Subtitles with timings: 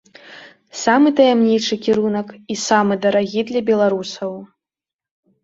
[0.83, 4.31] Самы таямнічы кірунак і самы дарагі для беларусаў.